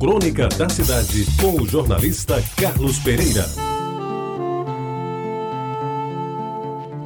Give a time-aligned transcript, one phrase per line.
[0.00, 3.44] Crônica da Cidade, com o jornalista Carlos Pereira.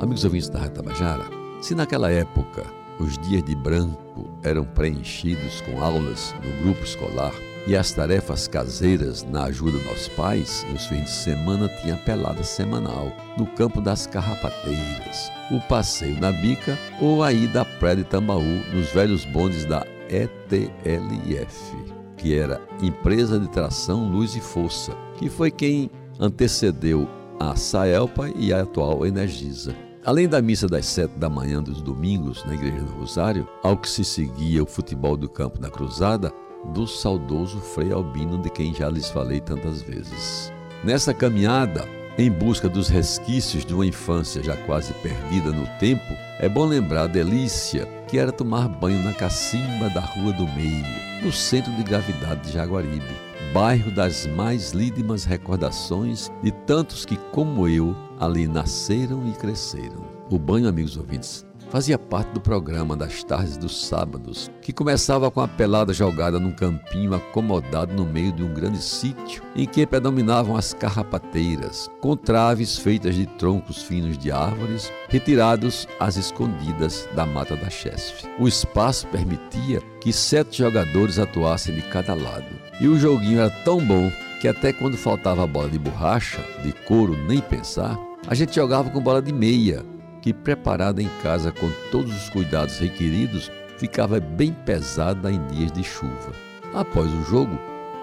[0.00, 1.24] Amigos ouvintes da Rádio Tabajara,
[1.60, 2.64] se naquela época
[3.00, 7.32] os dias de branco eram preenchidos com aulas no grupo escolar
[7.66, 13.12] e as tarefas caseiras na ajuda dos pais, nos fins de semana tinha pelada semanal
[13.36, 18.62] no campo das carrapateiras, o passeio na bica ou a ida à praia de Tambaú
[18.72, 21.74] nos velhos bondes da ETLF,
[22.16, 28.52] que era Empresa de Tração Luz e Força, que foi quem antecedeu a Saelpa e
[28.52, 29.74] a atual Energisa.
[30.04, 33.88] Além da missa das sete da manhã dos domingos na Igreja do Rosário, ao que
[33.88, 36.30] se seguia o futebol do campo da Cruzada,
[36.72, 40.52] do saudoso Frei Albino, de quem já lhes falei tantas vezes.
[40.82, 46.04] Nessa caminhada, em busca dos resquícios de uma infância já quase perdida no tempo,
[46.38, 50.84] é bom lembrar a delícia que era tomar banho na cacimba da Rua do Meio,
[51.24, 53.16] no centro de gravidade de Jaguaribe,
[53.52, 60.04] bairro das mais lídimas recordações de tantos que, como eu, ali nasceram e cresceram.
[60.30, 61.44] O banho, amigos ouvintes,
[61.74, 66.52] fazia parte do programa das tardes dos sábados, que começava com a pelada jogada num
[66.52, 72.78] campinho acomodado no meio de um grande sítio, em que predominavam as carrapateiras, com traves
[72.78, 78.24] feitas de troncos finos de árvores, retirados às escondidas da mata da chesfe.
[78.38, 82.46] O espaço permitia que sete jogadores atuassem de cada lado,
[82.80, 86.70] e o joguinho era tão bom que até quando faltava a bola de borracha, de
[86.86, 89.84] couro nem pensar, a gente jogava com bola de meia,
[90.24, 95.84] que, preparada em casa com todos os cuidados requeridos, ficava bem pesada em dias de
[95.84, 96.32] chuva.
[96.72, 97.58] Após o jogo,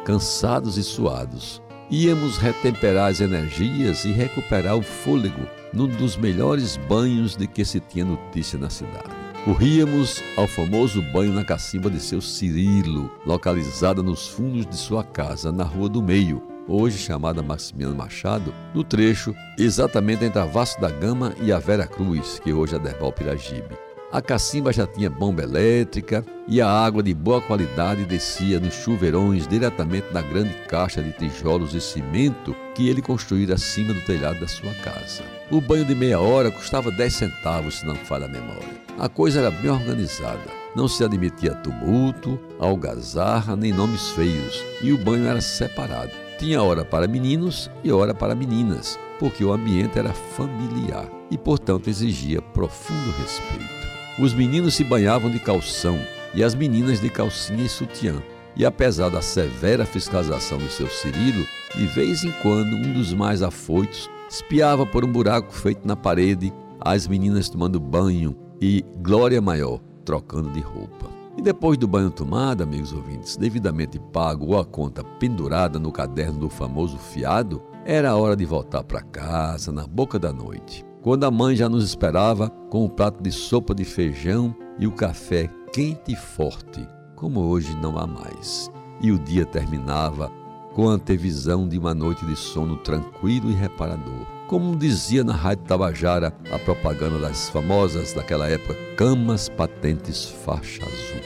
[0.05, 7.35] cansados e suados, íamos retemperar as energias e recuperar o fôlego num dos melhores banhos
[7.35, 9.09] de que se tinha notícia na cidade.
[9.43, 15.51] Corríamos ao famoso banho na cacimba de seu Cirilo, localizada nos fundos de sua casa,
[15.51, 20.89] na Rua do Meio, hoje chamada Maximiano Machado, no trecho exatamente entre a Vasco da
[20.89, 23.77] Gama e a Vera Cruz, que hoje é Derbal Piragibe.
[24.11, 29.47] A cacimba já tinha bomba elétrica e a água de boa qualidade descia nos chuveirões
[29.47, 34.49] diretamente na grande caixa de tijolos e cimento que ele construíra acima do telhado da
[34.49, 35.23] sua casa.
[35.49, 38.81] O banho de meia hora custava 10 centavos, se não falha a memória.
[38.99, 40.61] A coisa era bem organizada.
[40.75, 46.11] Não se admitia tumulto, algazarra nem nomes feios, e o banho era separado.
[46.41, 51.87] Tinha hora para meninos e hora para meninas, porque o ambiente era familiar e, portanto,
[51.87, 53.69] exigia profundo respeito.
[54.17, 55.99] Os meninos se banhavam de calção
[56.33, 58.23] e as meninas de calcinha e sutiã.
[58.55, 63.43] E apesar da severa fiscalização do seu Cirilo, de vez em quando um dos mais
[63.43, 69.79] afoitos espiava por um buraco feito na parede as meninas tomando banho e glória maior
[70.03, 71.20] trocando de roupa.
[71.37, 76.39] E depois do banho tomado, amigos ouvintes, devidamente pago ou a conta pendurada no caderno
[76.39, 81.23] do famoso fiado, era a hora de voltar para casa na boca da noite, quando
[81.23, 85.49] a mãe já nos esperava com um prato de sopa de feijão e o café
[85.73, 88.69] quente e forte, como hoje não há mais.
[89.01, 90.29] E o dia terminava
[90.73, 94.40] com a antevisão de uma noite de sono tranquilo e reparador.
[94.51, 101.21] Como dizia na Rádio Tabajara a propaganda das famosas daquela época camas patentes faixa azul.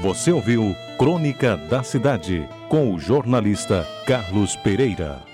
[0.00, 5.29] Você ouviu Crônica da Cidade com o jornalista Carlos Pereira.